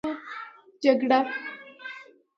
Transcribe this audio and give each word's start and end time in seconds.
جگړه 0.83 1.19